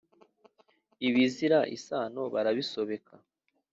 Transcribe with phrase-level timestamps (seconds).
[1.07, 3.13] Ibizira isano bara bisobeka